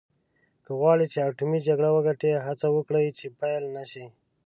[0.65, 4.05] که غواړې چې اټومي جګړه وګټې هڅه وکړه چې پیل نه شي.